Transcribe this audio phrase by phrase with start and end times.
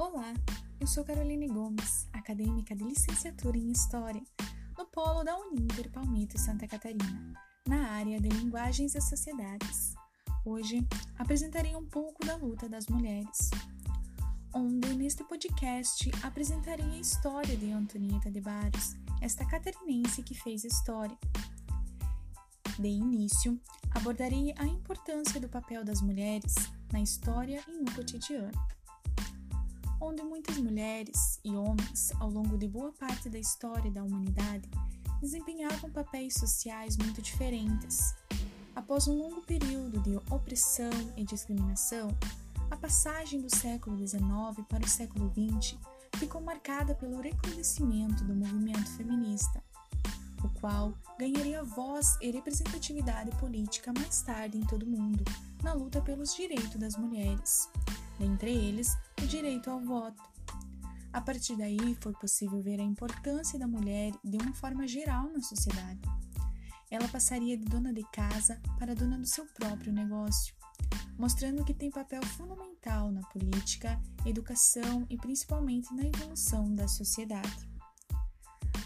[0.00, 0.32] Olá,
[0.80, 4.22] eu sou Caroline Gomes, acadêmica de licenciatura em História,
[4.78, 7.34] no polo da Uninter Palmito Santa Catarina,
[7.68, 9.92] na área de Linguagens e Sociedades.
[10.42, 13.50] Hoje apresentarei um pouco da luta das mulheres,
[14.54, 21.18] onde neste podcast apresentarei a história de Antonieta de Barros, esta catarinense que fez história.
[22.78, 26.54] De início, abordarei a importância do papel das mulheres
[26.90, 28.79] na história e no cotidiano
[30.00, 34.68] onde muitas mulheres e homens, ao longo de boa parte da história da humanidade,
[35.20, 38.14] desempenhavam papéis sociais muito diferentes.
[38.74, 42.08] Após um longo período de opressão e discriminação,
[42.70, 45.76] a passagem do século XIX para o século XX
[46.16, 49.62] ficou marcada pelo recrudescimento do movimento feminista,
[50.42, 55.22] o qual ganharia voz e representatividade política mais tarde em todo o mundo,
[55.62, 57.68] na luta pelos direitos das mulheres
[58.20, 60.22] dentre eles o direito ao voto.
[61.12, 65.40] A partir daí, foi possível ver a importância da mulher de uma forma geral na
[65.40, 66.00] sociedade.
[66.90, 70.54] Ela passaria de dona de casa para dona do seu próprio negócio,
[71.18, 77.68] mostrando que tem papel fundamental na política, educação e principalmente na evolução da sociedade.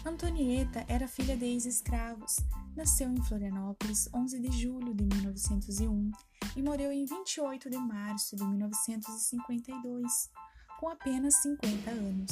[0.05, 2.37] Antonieta era filha de ex-escravos.
[2.75, 6.11] Nasceu em Florianópolis 11 de julho de 1901
[6.57, 10.29] e morreu em 28 de março de 1952,
[10.77, 12.31] com apenas 50 anos.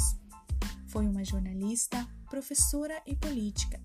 [0.88, 3.82] Foi uma jornalista, professora e política.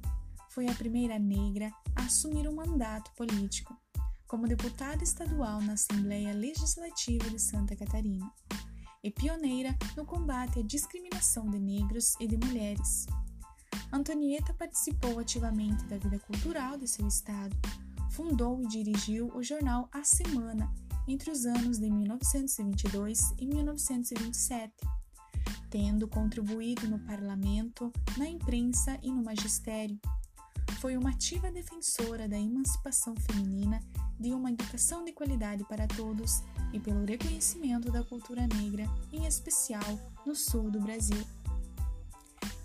[0.50, 3.80] Foi a primeira negra a assumir um mandato político,
[4.26, 8.28] como deputada estadual na Assembleia Legislativa de Santa Catarina,
[9.04, 13.06] e pioneira no combate à discriminação de negros e de mulheres.
[13.92, 17.56] Antonieta participou ativamente da vida cultural de seu estado,
[18.10, 20.70] fundou e dirigiu o jornal A Semana
[21.06, 24.74] entre os anos de 1922 e 1927,
[25.70, 29.98] tendo contribuído no parlamento, na imprensa e no magistério.
[30.80, 33.80] Foi uma ativa defensora da emancipação feminina,
[34.20, 39.98] de uma educação de qualidade para todos e pelo reconhecimento da cultura negra, em especial
[40.26, 41.24] no sul do Brasil.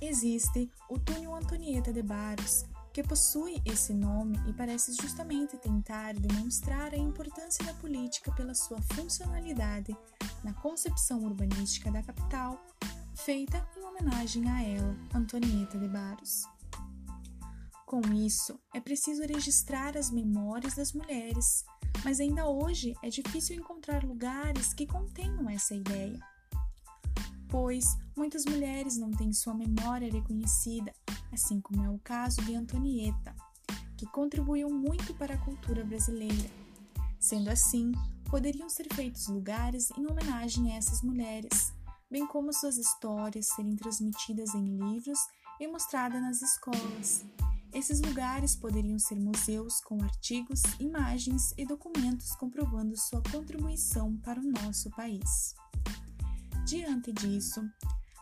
[0.06, 6.94] Existe o Túnel Antonieta de Barros, que possui esse nome e parece justamente tentar demonstrar
[6.94, 9.96] a importância da política pela sua funcionalidade
[10.44, 12.62] na concepção urbanística da capital,
[13.16, 16.44] feita em homenagem a ela, Antonieta de Barros.
[17.86, 21.64] Com isso, é preciso registrar as memórias das mulheres,
[22.04, 26.20] mas ainda hoje é difícil encontrar lugares que contenham essa ideia.
[27.54, 30.92] Pois muitas mulheres não têm sua memória reconhecida
[31.32, 33.36] assim como é o caso de Antonieta,
[33.96, 36.50] que contribuiu muito para a cultura brasileira.
[37.20, 37.92] Sendo assim,
[38.28, 41.72] poderiam ser feitos lugares em homenagem a essas mulheres,
[42.10, 45.20] bem como suas histórias serem transmitidas em livros
[45.60, 47.24] e mostradas nas escolas.
[47.72, 54.44] Esses lugares poderiam ser museus com artigos, imagens e documentos comprovando sua contribuição para o
[54.44, 55.54] nosso país.
[56.66, 57.62] Diante disso,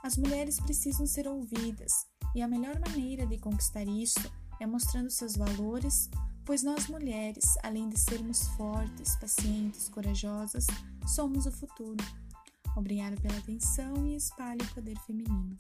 [0.03, 1.91] as mulheres precisam ser ouvidas
[2.34, 4.19] e a melhor maneira de conquistar isso
[4.59, 6.09] é mostrando seus valores,
[6.44, 10.66] pois nós mulheres, além de sermos fortes, pacientes, corajosas,
[11.06, 12.03] somos o futuro.
[12.75, 15.56] Obrigada pela atenção e espalhe o poder feminino.